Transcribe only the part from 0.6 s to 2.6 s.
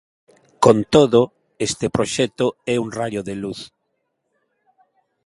Con todo, este proxecto